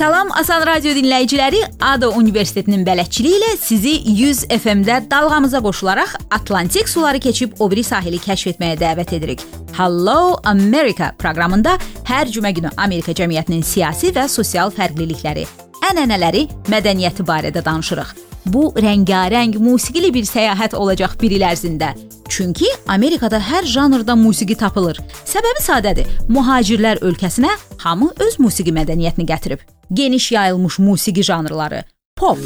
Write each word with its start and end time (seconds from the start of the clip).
Salam 0.00 0.30
Asan 0.32 0.62
Radio 0.64 0.94
dinləyiciləri, 0.96 1.58
ADA 1.84 2.08
Universitetinin 2.16 2.86
bələdçiliyi 2.86 3.36
ilə 3.36 3.50
sizi 3.60 3.90
100 4.08 4.46
FM-də 4.54 4.94
dalğamıza 5.10 5.60
qoşularaq 5.60 6.14
Atlantik 6.32 6.88
suları 6.88 7.20
keçib 7.20 7.60
o 7.60 7.68
biri 7.68 7.84
sahili 7.84 8.16
kəşf 8.16 8.54
etməyə 8.54 8.78
dəvət 8.80 9.12
edirik. 9.18 9.44
Hello 9.76 10.38
America 10.54 11.10
proqramında 11.20 11.76
hər 12.08 12.32
cümə 12.32 12.54
günü 12.56 12.72
Amerika 12.80 13.12
cəmiyyətinin 13.12 13.60
siyasi 13.60 14.14
və 14.16 14.24
sosial 14.38 14.72
fərqlilikləri, 14.72 15.44
ənənələri, 15.92 16.46
mədəniyyəti 16.72 17.28
barədə 17.28 17.60
danışırıq. 17.68 18.29
Bu 18.46 18.72
rəngarəng 18.76 19.58
musiqili 19.60 20.12
bir 20.14 20.24
səyahət 20.24 20.74
olacaq 20.74 21.16
bir 21.20 21.30
il 21.36 21.44
ərzində. 21.44 21.92
Çünki 22.30 22.66
Amerikada 22.88 23.40
hər 23.42 23.66
janrda 23.66 24.14
musiqi 24.16 24.54
tapılır. 24.56 25.00
Səbəbi 25.26 25.62
sadədir. 25.64 26.06
Mühacirlər 26.28 27.02
ölkəsinə 27.04 27.50
hamı 27.84 28.12
öz 28.16 28.38
musiqi 28.38 28.72
mədəniyyətini 28.72 29.26
gətirib. 29.26 29.60
Geniş 29.92 30.32
yayılmış 30.32 30.78
musiqi 30.78 31.22
janrları: 31.22 31.84
pop, 32.16 32.38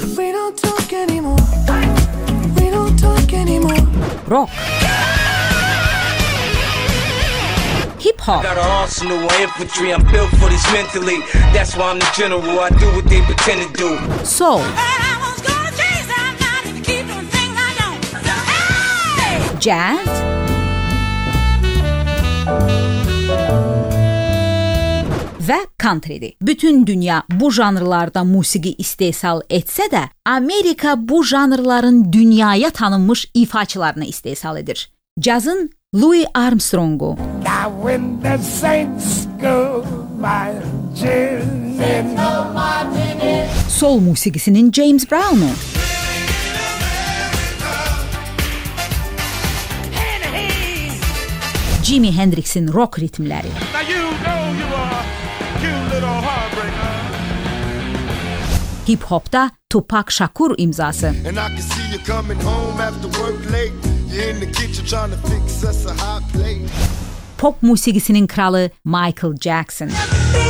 rock, 4.30 4.50
hip 8.00 8.20
hop, 8.20 8.42
Got 8.42 8.58
an 8.58 8.70
arsenal 8.82 9.24
of 9.24 9.40
infantry, 9.40 9.92
I'm 9.92 10.02
built 10.12 10.30
for 10.40 10.48
this 10.48 10.64
mentally. 10.72 11.20
That's 11.52 11.76
why 11.76 11.90
I'm 11.90 11.98
the 11.98 12.10
general, 12.16 12.42
I 12.60 12.70
do 12.70 12.86
what 12.96 13.04
they 13.10 13.20
pretend 13.20 13.60
to 13.66 13.70
do. 13.76 14.24
soul, 14.24 14.62
jazz, 19.64 20.08
və 25.40 25.58
countrydir. 25.82 26.34
Bütün 26.42 26.86
dünya 26.86 27.22
bu 27.30 27.50
janrlarda 27.52 28.24
musiqi 28.24 28.74
istehsal 28.78 29.40
etsə 29.48 29.88
də, 29.92 30.02
Amerika 30.26 31.08
bu 31.08 31.24
janrların 31.24 32.12
dünyaya 32.12 32.70
tanınmış 32.70 33.30
ifaçılarını 33.34 34.04
istehsal 34.04 34.56
edir. 34.56 34.90
Cazın 35.20 35.70
Louis 35.94 36.26
Armstrongu, 36.34 37.16
Now 37.44 37.70
when 37.82 38.20
the 38.20 38.38
saints 38.38 39.26
go 39.40 39.84
marching 40.20 41.80
in, 41.80 42.18
sol 43.68 44.00
musiqisinin 44.00 44.72
James 44.72 45.10
Brown'u, 45.10 45.50
Jimi 51.84 52.10
Hendrix'in 52.12 52.72
rock 52.72 52.98
ritimleri. 52.98 53.48
Hip 58.88 59.02
Hop'ta 59.02 59.50
Tupac 59.70 60.10
Shakur 60.10 60.54
imzası. 60.58 61.14
Pop 67.38 67.62
musigisinin 67.62 68.26
kralı 68.26 68.70
Michael 68.84 69.34
Jackson. 69.40 69.88
Everything 69.88 70.43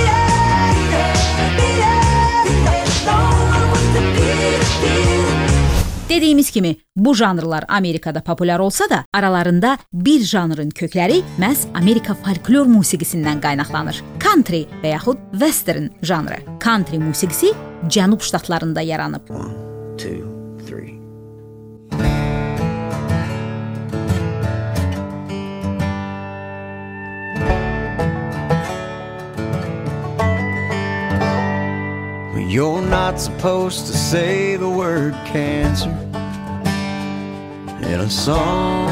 Dediyimiz 6.09 6.50
kimi 6.50 6.76
bu 6.97 7.15
janrlar 7.15 7.65
Amerikada 7.69 8.20
populyar 8.20 8.59
olsa 8.59 8.91
da, 8.91 9.04
aralarında 9.12 9.78
bir 9.92 10.20
janrın 10.20 10.70
kökləri 10.70 11.22
məhz 11.41 11.65
Amerika 11.75 12.15
folklor 12.15 12.69
musiqisindən 12.69 13.41
qaynaqlanır. 13.41 14.03
Country 14.20 14.66
və 14.82 14.92
yaxud 14.92 15.25
western 15.32 15.88
janrı. 16.03 16.37
Country 16.65 16.98
musiqisi 16.98 17.54
Cənub 17.88 18.20
ştatlarında 18.20 18.81
yaranıb. 18.81 19.28
Two, 19.98 20.34
You're 32.54 32.82
not 32.82 33.19
supposed 33.19 33.88
to 33.88 33.92
say 33.92 34.54
the 34.54 34.69
word 34.70 35.12
cancer 35.26 35.91
in 37.82 38.00
a 38.00 38.09
song. 38.09 38.91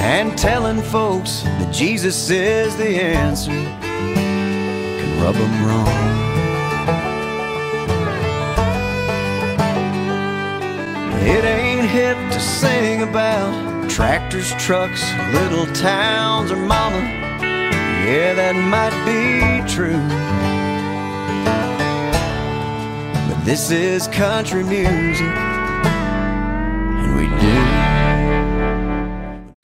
And 0.00 0.38
telling 0.38 0.80
folks 0.80 1.42
that 1.42 1.70
Jesus 1.70 2.30
is 2.30 2.74
the 2.78 2.88
answer 2.88 3.50
can 3.50 5.22
rub 5.22 5.34
them 5.34 5.66
wrong. 5.66 5.86
It 11.28 11.44
ain't 11.44 11.90
hip 11.90 12.16
to 12.32 12.40
sing 12.40 13.02
about 13.02 13.90
tractors, 13.90 14.54
trucks, 14.54 15.02
little 15.34 15.66
towns, 15.74 16.50
or 16.50 16.56
mama. 16.56 17.19
Yeah, 18.06 18.34
that 18.34 18.56
might 18.56 18.96
be 19.06 19.62
true. 19.70 20.00
But 23.28 23.44
this 23.44 23.70
is 23.70 24.08
country 24.08 24.64
music, 24.64 25.34
and 27.00 27.16
we 27.16 27.26
do. 27.40 27.56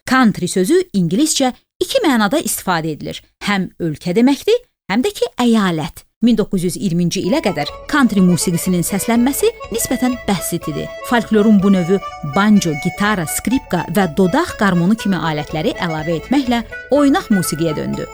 Country 0.06 0.48
sözü 0.48 0.80
ingiliscə 0.92 1.52
iki 1.80 2.00
mənada 2.06 2.38
istifadə 2.38 2.94
edilir. 2.94 3.20
Həm 3.42 3.70
ölkə 3.82 4.14
deməkdir, 4.16 4.60
həm 4.92 5.02
də 5.02 5.12
ki 5.16 5.32
əyalət. 5.42 6.05
1920-ci 6.26 7.22
ilə 7.28 7.40
qədər 7.44 7.70
country 7.90 8.22
musiqisinin 8.24 8.84
səslənməsi 8.86 9.52
nisbətən 9.74 10.16
bəsit 10.28 10.66
idi. 10.72 10.86
Folklorun 11.10 11.60
bu 11.62 11.72
növü 11.74 12.00
banjo, 12.34 12.74
gitara, 12.84 13.26
skripka 13.38 13.84
və 13.96 14.08
dodaq 14.18 14.56
qarmonu 14.60 14.98
kimi 14.98 15.18
alətləri 15.18 15.76
əlavə 15.86 16.20
etməklə 16.20 16.62
oynaq 16.96 17.30
musiqiyə 17.34 17.76
döndü. 17.78 18.08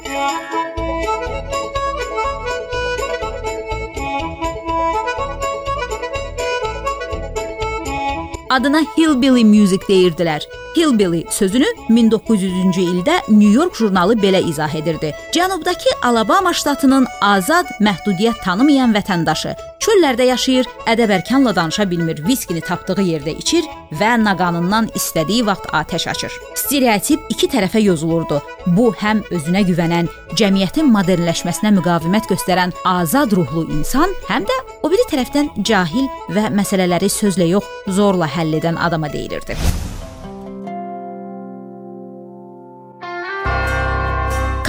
Adına 8.52 8.82
hillbilly 8.96 9.44
music 9.44 9.88
deyirdilər. 9.88 10.44
Hillbilly 10.76 11.24
sözünü 11.30 11.66
1900-cü 11.88 12.86
ildə 12.92 13.18
New 13.28 13.52
York 13.52 13.76
jurnalı 13.76 14.16
belə 14.20 14.42
izah 14.48 14.74
edirdi. 14.74 15.14
Cənubdakı 15.32 15.98
Alabama 16.02 16.52
ştatının 16.52 17.06
azad, 17.20 17.68
məhdudiyyət 17.80 18.42
tanımayan 18.44 18.94
vətəndaşı 18.96 19.54
çöllərdə 19.82 20.26
yaşayır, 20.30 20.68
ədəb-ərkanla 20.92 21.54
danışa 21.56 21.88
bilmir, 21.90 22.22
viskini 22.26 22.62
tapdığı 22.62 23.02
yerdə 23.02 23.34
içir 23.38 23.66
və 23.98 24.14
naqanından 24.22 24.90
istədiyi 24.98 25.46
vaxt 25.46 25.68
atəş 25.74 26.08
açır. 26.12 26.36
Stereotip 26.58 27.30
iki 27.34 27.48
tərəfə 27.50 27.82
yozulurdu. 27.82 28.40
Bu 28.76 28.90
həm 29.02 29.24
özünə 29.34 29.64
güvənən, 29.68 30.10
cəmiyyətin 30.38 30.90
modernləşməsinə 30.94 31.74
müqavimət 31.78 32.30
göstərən 32.30 32.74
azad 32.88 33.34
ruhlu 33.36 33.66
insan, 33.78 34.14
həm 34.30 34.46
də 34.48 34.58
o 34.82 34.92
biri 34.92 35.08
tərəfdən 35.10 35.50
cahil 35.66 36.06
və 36.36 36.50
məsələləri 36.54 37.10
sözlə 37.10 37.50
yox, 37.56 37.66
zorla 37.98 38.30
həll 38.30 38.54
edən 38.60 38.78
adama 38.78 39.10
deyilirdi. 39.12 39.58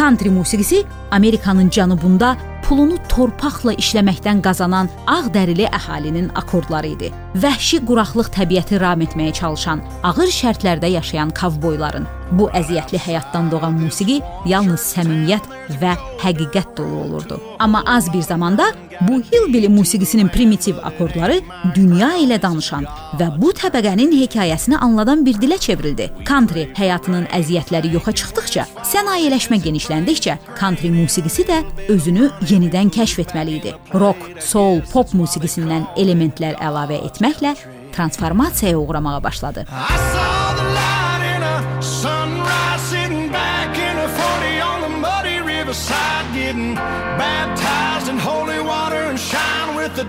Country 0.03 0.29
musiqisi 0.29 0.83
Amerikanın 1.11 1.69
cənubunda 1.71 2.33
pulunu 2.65 2.97
torpaqla 3.11 3.71
işləməkdən 3.79 4.41
qazanan 4.43 4.89
ağdərili 5.07 5.69
əhalinin 5.77 6.27
akordları 6.41 6.89
idi. 6.91 7.11
Vəhşi 7.43 7.79
quraqlıq 7.87 8.33
təbiəti 8.35 8.81
ram 8.83 9.05
etməyə 9.05 9.31
çalışan, 9.39 9.79
ağır 10.09 10.33
şərtlərdə 10.39 10.89
yaşayan 10.97 11.31
kovboyların 11.39 12.09
bu 12.35 12.49
əziyyətli 12.59 12.99
həyatdan 13.05 13.47
doğan 13.53 13.79
musiqi 13.79 14.19
yalnız 14.49 14.83
səmimiyyət 14.91 15.47
və 15.79 15.95
həqiqət 16.23 16.75
dolu 16.77 16.99
olurdu. 17.05 17.39
Amma 17.63 17.83
az 17.95 18.11
bir 18.13 18.27
zamanda 18.27 18.73
bu 19.01 19.21
hillbilly 19.21 19.67
musiqisinin 19.67 20.27
primitiv 20.27 20.75
akordları 20.83 21.39
dünya 21.75 22.13
ilə 22.21 22.41
danışan 22.41 22.87
və 23.19 23.29
bu 23.41 23.51
təbəqənin 23.57 24.13
hekayəsini 24.21 24.77
anladan 24.77 25.25
bir 25.25 25.39
dilə 25.41 25.57
çevrildi. 25.59 26.09
Country 26.27 26.67
həyatının 26.77 27.27
əziyyətləri 27.39 27.93
yoxa 27.97 28.15
çıxdıqca, 28.21 28.65
sənayeləşmə 28.93 29.59
genişləndikcə, 29.65 30.37
country 30.59 30.91
musiqisi 30.93 31.45
də 31.49 31.61
özünü 31.93 32.31
yenidən 32.49 32.91
kəşf 32.93 33.23
etməli 33.25 33.59
idi. 33.59 33.75
Rock, 33.93 34.25
soul, 34.39 34.81
pop 34.93 35.13
musiqisindən 35.17 35.89
elementlər 35.97 36.59
əlavə 36.61 37.03
etməklə 37.09 37.55
transformasiyaya 37.93 38.77
uğramağa 38.77 39.23
başladı. 39.23 39.67
I 39.69 39.97
saw 40.13 40.57
the 40.57 40.65
light 40.73 41.35
in 41.35 41.43
a 41.43 41.81
sunrise 41.81 42.12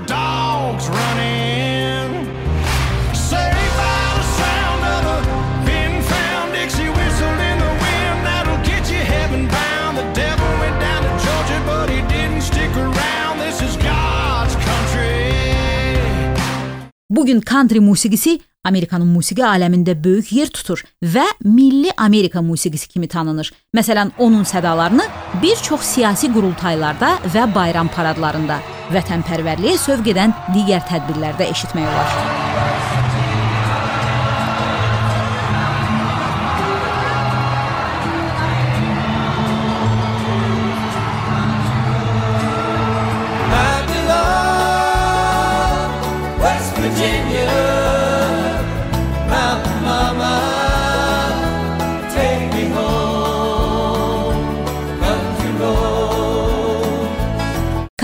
dogs 0.07 0.89
running. 0.89 2.09
Saved 3.31 3.73
by 3.81 4.05
the 4.19 4.27
sound 4.41 4.83
of 4.95 5.03
a 5.15 5.19
been 5.67 6.03
found 6.13 6.53
Dixie 6.55 6.91
whistle 6.99 7.39
in 7.51 7.57
the 7.65 7.73
wind 7.85 8.19
that'll 8.29 8.63
get 8.71 8.85
you 8.93 9.03
heaven 9.15 9.49
bound. 9.49 9.99
The 9.99 10.09
devil 10.23 10.51
went 10.63 10.77
down 10.87 11.01
to 11.07 11.13
Georgia, 11.25 11.59
but 11.67 11.89
he 11.95 12.01
didn't 12.15 12.43
stick 12.43 12.73
around. 12.77 13.35
This 13.45 13.59
is 13.63 13.77
God's 13.77 14.55
country. 14.69 15.35
Bugün 17.11 17.41
country 17.41 17.81
musiqisi 17.81 18.41
Amerikanın 18.65 19.07
musiqi 19.07 19.43
aləmində 19.45 19.93
böyük 20.05 20.31
yer 20.33 20.49
tutur 20.49 20.81
və 21.03 21.25
milli 21.45 21.91
Amerika 21.97 22.43
musiqisi 22.43 22.89
kimi 22.89 23.09
tanınır. 23.09 23.53
Məsələn, 23.77 24.11
onun 24.19 24.45
sədalarını 24.45 25.05
bir 25.43 25.57
çox 25.57 25.81
siyasi 25.81 26.33
qurultaylarda 26.33 27.19
və 27.35 27.45
bayram 27.55 27.89
paradlarında 27.89 28.74
vətənpərvərliyə 28.93 29.77
sövq 29.81 30.13
edən 30.15 30.35
digər 30.57 30.85
tədbirlərdə 30.91 31.49
eşitmək 31.55 31.89
olar. 31.89 32.44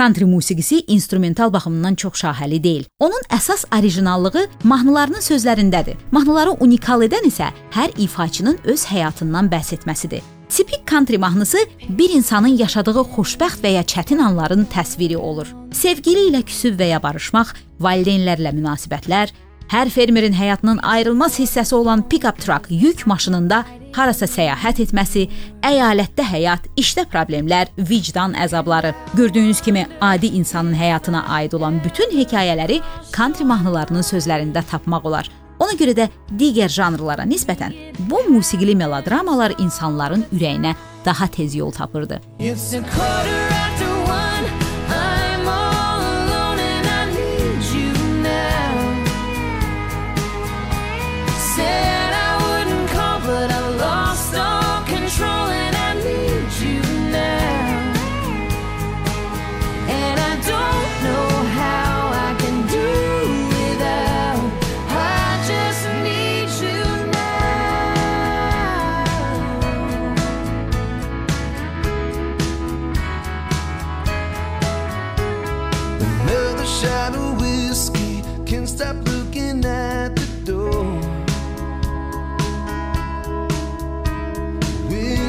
Country 0.01 0.25
musiqisi 0.25 0.85
instrumental 0.87 1.53
baxımından 1.53 1.95
çox 1.95 2.13
şaxəli 2.13 2.63
deyil. 2.65 2.85
Onun 2.99 3.21
əsas 3.37 3.67
orijinallığı 3.79 4.47
mahnılarının 4.65 5.21
sözlərindədir. 5.21 5.99
Mahnıları 6.11 6.55
unikal 6.65 7.05
edən 7.05 7.27
isə 7.29 7.51
hər 7.75 7.93
ifaçının 8.01 8.57
öz 8.65 8.85
həyatından 8.89 9.51
bəhs 9.53 9.75
etməsidir. 9.77 10.23
Tipik 10.49 10.89
country 10.91 11.19
mahnısı 11.19 11.59
bir 11.89 12.11
insanın 12.17 12.57
yaşadığı 12.63 13.05
xoşbəxt 13.13 13.61
və 13.61 13.75
ya 13.75 13.83
çətin 13.83 14.25
anların 14.25 14.65
təsviri 14.73 15.17
olur. 15.17 15.53
Sevgili 15.73 16.31
ilə 16.31 16.41
küsüb 16.49 16.81
və 16.81 16.89
ya 16.95 17.03
barışmaq, 17.03 17.53
valideynlərlə 17.81 18.55
münasibətlər, 18.57 19.29
hər 19.71 19.91
fermerin 19.91 20.35
həyatının 20.35 20.81
ayrılmaz 20.83 21.39
hissəsi 21.39 21.75
olan 21.75 22.03
pick-up 22.09 22.41
truck 22.43 22.67
yük 22.71 23.07
maşınında 23.07 23.65
harasa 23.95 24.27
səyahət 24.31 24.83
etməsi, 24.85 25.27
əyalətdə 25.67 26.27
həyat, 26.27 26.67
işdə 26.79 27.07
problemlər, 27.11 27.71
vicdan 27.91 28.35
əzabları. 28.39 28.93
Gördüyünüz 29.15 29.61
kimi 29.61 29.87
adi 30.01 30.33
insanın 30.39 30.75
həyatına 30.75 31.25
aid 31.39 31.53
olan 31.59 31.81
bütün 31.85 32.15
hekayələri 32.19 32.81
country 33.17 33.47
mahnılarının 33.47 34.07
sözlərində 34.07 34.63
tapmaq 34.71 35.07
olar. 35.07 35.31
Ona 35.61 35.75
görə 35.77 35.95
də 35.97 36.09
digər 36.39 36.73
janrlara 36.73 37.27
nisbətən 37.29 37.75
bu 38.11 38.23
musiqili 38.31 38.75
melodramalar 38.79 39.59
insanların 39.59 40.25
ürəyinə 40.33 40.75
daha 41.05 41.27
tez 41.27 41.55
yol 41.55 41.71
tapırdı. 41.71 42.21
It's 42.39 42.75
a 42.75 42.83
quarter 42.83 43.40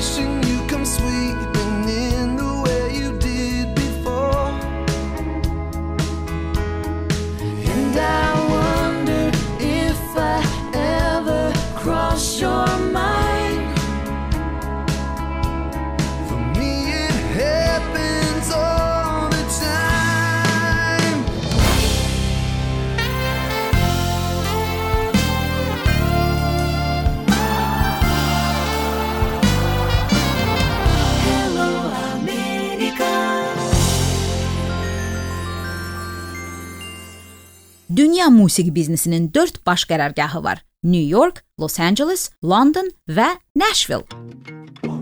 Wishing 0.02 0.41
Dünya 37.96 38.30
musiqi 38.30 38.76
biznesinin 38.76 39.34
4 39.34 39.66
baş 39.66 39.84
qərargahı 39.84 40.44
var. 40.44 40.64
New 40.84 41.10
York, 41.10 41.44
Los 41.60 41.80
Angeles, 41.80 42.30
London 42.44 42.90
və 43.10 43.28
Nashville. 43.56 44.06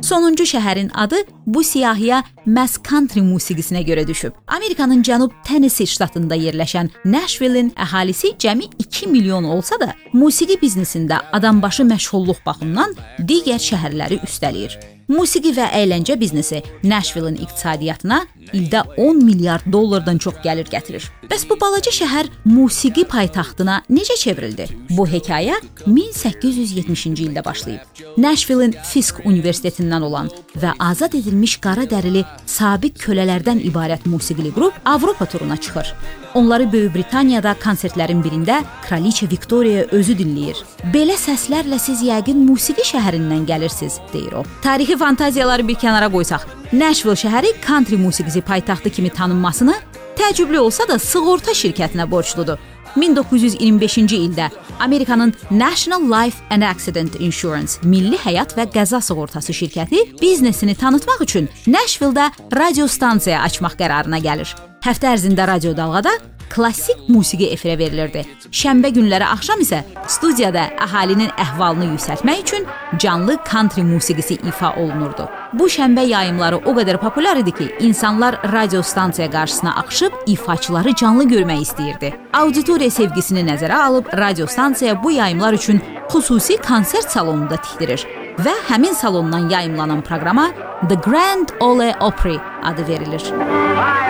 Sonuncu 0.01 0.43
şəhərin 0.43 0.89
adı 0.93 1.15
bu 1.45 1.63
siyahıya 1.63 2.23
məhz 2.47 2.79
country 2.89 3.21
musiqisinə 3.21 3.83
görə 3.85 4.07
düşüb. 4.07 4.33
Amerikanın 4.47 5.03
cənub 5.03 5.31
Tennessee 5.45 5.85
ştatında 5.85 6.35
yerləşən 6.35 6.89
Nashville-in 7.05 7.69
əhalisi 7.77 8.33
cəmi 8.37 8.71
2 8.79 9.07
milyon 9.07 9.43
olsa 9.43 9.79
da, 9.79 9.93
musiqi 10.13 10.57
biznesində 10.61 11.21
adambaşı 11.31 11.83
məşğulluq 11.83 12.45
baxımından 12.45 12.95
digər 13.19 13.61
şəhərləri 13.69 14.23
üstələyir. 14.25 14.98
Musiqi 15.09 15.49
və 15.57 15.65
əyləncə 15.73 16.13
biznesi 16.21 16.59
Nashville-in 16.85 17.39
iqtisadiyyatına 17.41 18.19
ildə 18.53 18.83
10 19.01 19.23
milyard 19.25 19.65
dollardan 19.73 20.19
çox 20.21 20.37
gəlir 20.43 20.69
gətirir. 20.69 21.07
Bəs 21.29 21.47
bu 21.49 21.57
balaca 21.61 21.89
şəhər 21.93 22.29
musiqi 22.45 23.07
paytaxtına 23.09 23.79
necə 23.89 24.17
çevrildi? 24.21 24.67
Bu 24.93 25.07
hekayə 25.09 25.57
1870-ci 25.87 27.25
ildə 27.25 27.43
başlayıb. 27.45 28.03
Nashville-in 28.21 28.75
Fisk 28.85 29.23
Universitetindən 29.25 30.05
olan 30.05 30.29
və 30.61 30.75
azad 30.77 31.17
edilmiş 31.17 31.57
qara 31.63 31.87
dərili 31.89 32.23
sabiq 32.45 33.01
kölələrdən 33.01 33.65
ibarət 33.65 34.05
musiqili 34.05 34.53
qrup 34.53 34.77
Avropa 34.85 35.25
turuna 35.25 35.57
çıxır. 35.57 35.93
Onları 36.33 36.71
Böyük 36.71 36.93
Britaniyada 36.93 37.55
konsertlərin 37.57 38.21
birində 38.21 38.59
Kraliçə 38.85 39.25
Viktoriya 39.31 39.87
özü 39.97 40.13
dinləyir. 40.19 40.59
Belə 40.93 41.17
səslərlə 41.17 41.79
siz 41.81 42.03
yəqin 42.05 42.43
musiqi 42.45 42.85
şəhərindən 42.85 43.47
gəlirsiniz, 43.49 43.97
deyir 44.13 44.37
o. 44.37 44.43
Tarixi 44.61 44.98
fantaziyaları 44.99 45.67
bir 45.67 45.77
kənara 45.81 46.09
qoysaq, 46.11 46.45
Nashville 46.73 47.17
şəhəri 47.23 47.53
country 47.67 47.97
musiqisi 47.97 48.41
paytaxtı 48.41 48.89
kimi 48.89 49.09
tanınmasını 49.09 49.75
təəccüblü 50.19 50.59
olsa 50.59 50.87
da 50.87 50.99
sığorta 50.99 51.55
şirkətinə 51.55 52.09
borcludur. 52.11 52.59
1925-ci 52.97 54.17
ildə 54.17 54.49
Amerikanın 54.79 55.33
National 55.51 56.01
Life 56.09 56.37
and 56.49 56.65
Accident 56.65 57.19
Insurance 57.19 57.77
Milli 57.83 58.17
Həyat 58.17 58.55
və 58.57 58.65
Qəza 58.73 59.01
Sığortası 59.01 59.53
şirkəti 59.53 60.21
biznesini 60.21 60.75
tanıtmaq 60.75 61.21
üçün 61.27 61.49
Nashville-da 61.67 62.31
radio 62.55 62.87
stansiya 62.87 63.43
açmaq 63.45 63.77
qərarına 63.79 64.21
gəlir. 64.25 64.68
Həftə 64.79 65.09
ərzində 65.11 65.43
radio 65.43 65.73
dalğada 65.75 66.11
klassik 66.49 67.01
musiqi 67.11 67.49
efirə 67.51 67.73
verilirdi. 67.77 68.21
Şənbə 68.55 68.93
günləri 68.95 69.25
axşam 69.27 69.59
isə 69.59 69.81
studiyada 70.09 70.69
əhalinin 70.85 71.33
əhvalını 71.43 71.89
yüksəltmək 71.91 72.39
üçün 72.45 72.67
canlı 73.03 73.35
country 73.49 73.83
musiqisi 73.83 74.39
ifa 74.47 74.71
olunurdu. 74.79 75.27
Bu 75.59 75.67
şənbə 75.67 76.05
yayımları 76.07 76.61
o 76.63 76.75
qədər 76.77 76.97
populyar 77.01 77.41
idi 77.43 77.51
ki, 77.59 77.67
insanlar 77.89 78.39
radio 78.53 78.81
stansiya 78.81 79.27
qarşısına 79.31 79.75
axışıb 79.83 80.15
ifaçıları 80.27 80.95
canlı 80.95 81.27
görmək 81.33 81.65
istəyirdi. 81.67 82.13
Auditoriya 82.39 82.95
sevgisini 83.01 83.43
nəzərə 83.51 83.83
alıb 83.83 84.13
radio 84.17 84.47
stansiya 84.47 84.95
bu 85.03 85.11
yayımlar 85.11 85.59
üçün 85.59 85.83
xüsusi 86.09 86.57
konsert 86.57 87.11
salonunda 87.11 87.57
tikdirir 87.57 88.07
və 88.37 88.53
həmin 88.69 88.93
salondan 88.93 89.49
yayımlanan 89.49 90.01
proqrama 90.01 90.51
The 90.89 90.95
Grand 90.95 91.49
Ole 91.59 91.95
Opry 91.99 92.37
adı 92.63 92.87
verilir. 92.87 93.23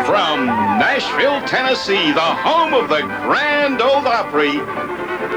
From 0.05 0.45
Nashville, 0.79 1.41
Tennessee, 1.47 2.11
the 2.13 2.19
home 2.19 2.73
of 2.73 2.89
the 2.89 3.01
Grand 3.01 3.81
Ole 3.81 4.07
Opry, 4.07 4.59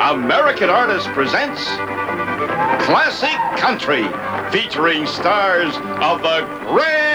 American 0.01 0.71
Artist 0.71 1.09
presents 1.15 1.69
Classic 2.87 3.39
Country, 3.57 4.05
featuring 4.51 5.07
stars 5.07 5.77
of 6.01 6.23
the 6.23 6.41
Grand 6.67 6.73
Ole 6.73 6.81
Opry. 6.81 7.12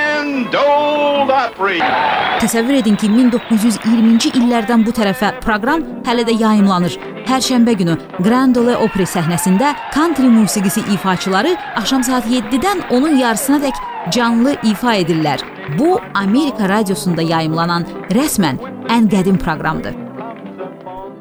Təsəvvür 2.41 2.79
edin 2.79 2.95
ki, 2.99 3.09
1920-ci 3.09 4.31
illərdən 4.39 4.85
bu 4.85 4.93
tərəfə 4.95 5.33
proqram 5.43 5.83
hələ 6.07 6.25
də 6.27 6.37
yayımlanır. 6.41 6.97
Hər 7.27 7.43
şənbə 7.43 7.73
günü 7.81 7.97
Grand 8.23 8.55
Ole 8.55 8.77
Opry 8.79 9.03
səhnəsində 9.09 9.73
country 9.95 10.29
musiqisi 10.31 10.85
ifaçıları 10.95 11.55
axşam 11.75 12.03
saat 12.07 12.27
7-dən 12.31 12.87
onun 12.95 13.19
yarısına 13.19 13.59
dək 13.67 13.83
canlı 14.15 14.55
ifa 14.63 14.95
edirlər. 15.03 15.43
Bu 15.77 15.99
Amerika 16.13 16.69
radiosunda 16.69 17.21
yayımlanan 17.21 17.87
rəsmən 18.15 18.61
ən 18.87 19.11
qədim 19.11 19.41
proqramdır. 19.43 20.06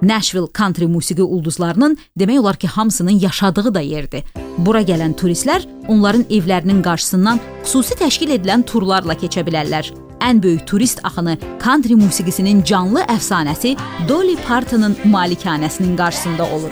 Nashville 0.02 0.46
country 0.58 0.86
musiqi 0.86 1.22
ulduzlarının 1.22 1.98
demək 2.18 2.38
olar 2.40 2.56
ki, 2.56 2.66
hamısının 2.66 3.10
yaşadığı 3.10 3.74
da 3.74 3.80
yerdir. 3.80 4.24
Bura 4.58 4.80
gələn 4.82 5.14
turistlər 5.16 5.66
onların 5.88 6.24
evlərinin 6.30 6.82
qarşısından 6.82 7.40
xüsusi 7.64 7.96
təşkil 8.00 8.32
edilən 8.36 8.64
turlarla 8.66 9.14
keçə 9.14 9.44
bilərlər. 9.46 9.92
Ən 10.20 10.42
böyük 10.42 10.66
turist 10.66 11.00
axını 11.04 11.36
country 11.62 11.94
musiqisinin 11.94 12.62
canlı 12.64 13.04
əfsanəsi 13.12 13.76
Dolly 14.08 14.36
Partonun 14.48 14.96
malikanəsinin 15.04 15.96
qarşısında 15.96 16.44
olur. 16.44 16.70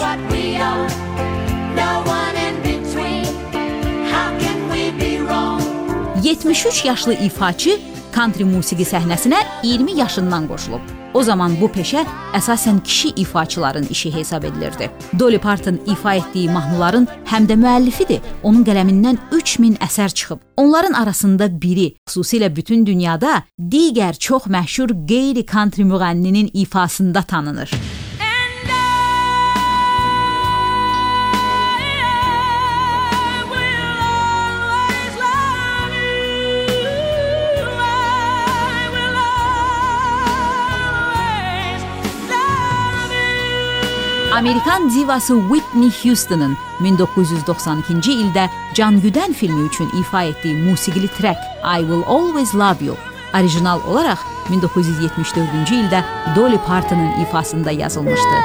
No 1.76 1.90
one 2.09 2.40
in 2.49 2.57
between. 2.64 3.25
How 4.12 4.33
can 4.40 4.59
we 4.73 4.93
be 5.00 5.19
wrong? 5.19 5.62
73 6.25 6.85
yaşlı 6.85 7.14
ifaçı 7.14 7.78
country 8.14 8.45
musiqi 8.45 8.85
səhnəsinə 8.85 9.45
20 9.62 9.99
yaşından 9.99 10.49
qoşulub. 10.49 11.03
O 11.14 11.23
zaman 11.23 11.54
bu 11.61 11.68
peşə 11.71 12.02
əsasən 12.35 12.83
kişi 12.83 13.09
ifaçıların 13.23 13.87
işi 13.90 14.14
hesab 14.14 14.44
edilirdi. 14.44 14.90
Dolly 15.18 15.38
Parton 15.38 15.78
ifa 15.87 16.14
etdiyi 16.14 16.50
mahnıların 16.50 17.09
həm 17.30 17.47
də 17.50 17.56
müəllifidir. 17.61 18.21
Onun 18.42 18.64
qələmindən 18.66 19.18
3000 19.33 19.76
əsər 19.87 20.14
çıxıb. 20.14 20.38
Onların 20.56 20.92
arasında 20.92 21.49
biri, 21.62 21.94
xüsusilə 22.09 22.50
bütün 22.56 22.87
dünyada 22.87 23.42
digər 23.59 24.18
çox 24.18 24.50
məşhur 24.50 24.90
qeyri-country 25.11 25.87
müğənninin 25.87 26.50
ifasında 26.52 27.23
tanınır. 27.23 27.71
Amerikan 44.35 44.91
divası 44.91 45.41
Whitney 45.49 45.91
Houston'ın 46.03 46.57
1992-ci 46.81 48.12
ildə 48.12 48.49
Can 48.75 48.97
Güdən 48.99 49.33
filmi 49.33 49.69
üçün 49.69 49.88
ifa 50.00 50.23
etdiyi 50.23 50.57
musiqili 50.57 51.09
trek 51.09 51.37
I 51.79 51.81
Will 51.81 52.03
Always 52.07 52.55
Love 52.55 52.85
You 52.85 52.97
orijinal 53.35 53.81
olaraq 53.87 54.19
1974-cü 54.50 55.75
ildə 55.75 56.03
Dolly 56.37 56.59
Partonun 56.67 57.21
ifasında 57.23 57.71
yazılmışdı. 57.71 58.37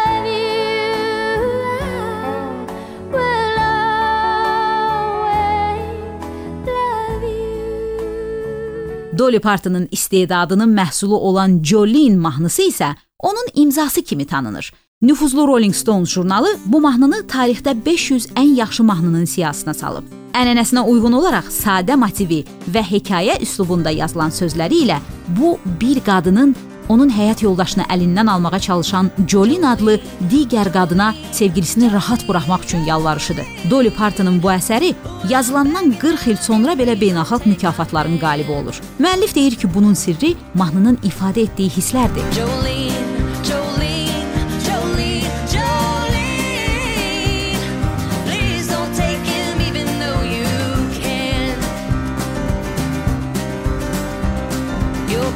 Dolly 9.18 9.40
Partonun 9.40 9.88
istedadının 9.92 10.78
məhsulu 10.78 11.16
olan 11.16 11.64
Jolene 11.64 12.18
mahnısı 12.18 12.62
isə 12.62 12.96
onun 13.20 13.48
imzası 13.54 14.02
kimi 14.02 14.28
tanınır. 14.28 14.74
Nüfuzlu 15.02 15.48
Rolling 15.48 15.76
Stone 15.76 16.06
jurnalı 16.06 16.48
bu 16.66 16.82
mahnını 16.82 17.22
tarixdə 17.28 17.86
500 17.86 18.26
ən 18.26 18.56
yaxşı 18.56 18.84
mahnının 18.84 19.26
siyahısına 19.26 19.74
salıb. 19.74 20.10
Ənənəsinə 20.36 20.84
uyğun 20.92 21.14
olaraq 21.16 21.48
sadə 21.56 21.96
motivi 21.96 22.42
və 22.68 22.84
hekayə 22.84 23.38
üslubunda 23.40 23.94
yazılan 23.96 24.36
sözləri 24.36 24.82
ilə 24.84 24.98
bu 25.38 25.54
bir 25.82 26.02
qadının 26.04 26.52
onun 26.90 27.14
həyat 27.16 27.46
yoldaşını 27.46 27.86
əlindən 27.96 28.32
almağa 28.34 28.60
çalışan 28.60 29.12
Jolene 29.28 29.70
adlı 29.70 29.96
digər 30.34 30.74
qadına 30.74 31.14
sevgilisini 31.32 31.94
rahat 31.94 32.28
buraxmaq 32.28 32.68
üçün 32.68 32.84
yalvarışıdır. 32.84 33.48
Dolly 33.72 33.96
Partonun 33.96 34.44
bu 34.44 34.52
əsəri 34.52 34.94
yazılandan 35.30 35.94
40 36.02 36.28
il 36.28 36.38
sonra 36.44 36.76
belə 36.76 37.00
beynəlxalq 37.00 37.48
mükafatların 37.48 38.20
qalibi 38.20 38.52
olur. 38.52 38.82
Müəllif 39.00 39.36
deyir 39.36 39.56
ki, 39.56 39.74
bunun 39.76 39.94
sirri 39.94 40.36
mahnının 40.54 41.00
ifadə 41.08 41.48
etdiyi 41.48 41.70
hisslərdir. 41.78 42.34
Jolene, 42.36 42.89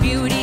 beauty 0.04 0.43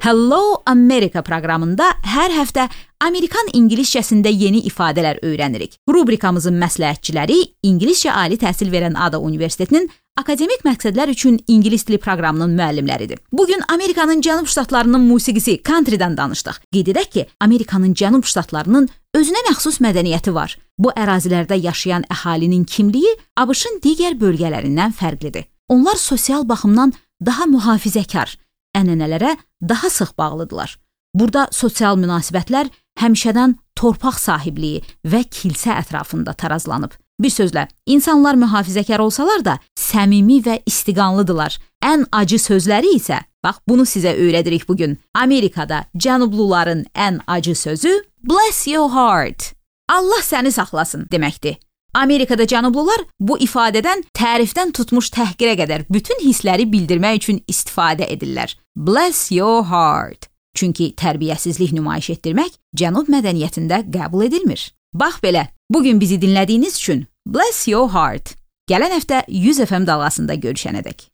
Hello 0.00 0.62
America 0.64 1.20
proqramında 1.20 1.84
hər 2.08 2.32
həftə 2.32 2.62
Amerikan 3.04 3.50
ingiliscəsində 3.52 4.30
yeni 4.32 4.62
ifadələr 4.64 5.18
öyrənirik. 5.28 5.74
Rubrikamızın 5.92 6.56
məsləhətçiləri 6.56 7.36
İngiliscə 7.68 8.14
ali 8.16 8.38
təhsil 8.40 8.72
verən 8.72 8.96
Ada 8.96 9.20
Universitetinin 9.20 9.90
akademik 10.16 10.64
məqsədlər 10.64 11.12
üçün 11.12 11.36
ingilis 11.44 11.84
dili 11.84 12.00
proqramının 12.00 12.56
müəllimləridir. 12.56 13.20
Bu 13.28 13.44
gün 13.46 13.60
Amerikanın 13.68 14.24
cənub 14.24 14.48
ştatlarının 14.48 15.04
musiqisi 15.04 15.60
countrydən 15.68 16.16
danışdıq. 16.16 16.64
Qeyd 16.72 16.92
edək 16.96 17.12
ki, 17.12 17.28
Amerikanın 17.40 17.92
cənub 17.92 18.24
ştatlarının 18.24 18.88
özünə 19.20 19.46
məxsus 19.50 19.82
mədəniyyəti 19.84 20.32
var. 20.32 20.56
Bu 20.78 20.96
ərazilərdə 20.96 21.60
yaşayan 21.60 22.08
əhalinin 22.08 22.64
kimliyi 22.64 23.18
ABŞ-ın 23.36 23.82
digər 23.84 24.16
bölgələrindən 24.16 24.96
fərqlidir. 24.96 25.44
Onlar 25.68 26.00
sosial 26.00 26.48
baxımdan 26.48 26.96
daha 27.20 27.44
mühafizəkar, 27.44 28.32
ənənələrə 28.76 29.36
daha 29.62 29.90
sıx 29.90 30.16
bağlıdırlar. 30.18 30.76
Burada 31.14 31.48
sosial 31.52 31.98
münasibətlər 31.98 32.70
həmişədən 33.00 33.56
torpaq 33.78 34.18
sahibliyi 34.20 34.82
və 35.04 35.24
kilsə 35.26 35.74
ətrafında 35.80 36.34
tarazlanıb. 36.38 36.92
Bir 37.20 37.32
sözlə, 37.32 37.66
insanlar 37.86 38.38
mühafizəkar 38.40 39.02
olsalar 39.04 39.42
da 39.44 39.58
səmimi 39.76 40.38
və 40.44 40.60
istiqanlıdılar. 40.66 41.58
Ən 41.84 42.06
acı 42.16 42.38
sözləri 42.40 42.94
isə, 42.96 43.18
bax 43.44 43.60
bunu 43.68 43.84
sizə 43.84 44.14
öyrədirik 44.16 44.68
bu 44.68 44.76
gün. 44.76 44.96
Amerikada 45.14 45.84
cənubluların 45.94 46.86
ən 46.94 47.20
acı 47.26 47.54
sözü 47.54 47.92
bless 48.24 48.66
your 48.68 48.88
heart. 48.94 49.52
Allah 49.88 50.22
səni 50.24 50.52
saxlasın 50.54 51.08
deməkdir. 51.12 51.58
Amerikada 51.94 52.46
cənublular 52.46 53.02
bu 53.18 53.36
ifadədən 53.42 54.04
tərifdən 54.14 54.70
tutmuş 54.76 55.10
təhqirə 55.14 55.56
qədər 55.58 55.86
bütün 55.90 56.20
hissləri 56.22 56.68
bildirmək 56.70 57.22
üçün 57.22 57.40
istifadə 57.50 58.06
edirlər. 58.06 58.54
Bless 58.76 59.30
your 59.32 59.64
heart. 59.66 60.28
Çünki 60.54 60.92
tərbiyəsizlik 60.98 61.74
nümayiş 61.74 62.12
etdirmək 62.16 62.58
cənub 62.76 63.10
mədəniyyətində 63.10 63.84
qəbul 63.90 64.28
edilmir. 64.28 64.70
Bax 64.94 65.18
belə, 65.22 65.48
bu 65.70 65.82
gün 65.82 66.00
bizi 66.00 66.20
dinlədiyiniz 66.22 66.78
üçün 66.78 67.06
bless 67.26 67.66
your 67.68 67.90
heart. 67.90 68.36
Gələn 68.70 68.94
həftə 68.94 69.24
100 69.26 69.64
FM 69.66 69.86
dalğasında 69.86 70.34
görüşənədək. 70.46 71.08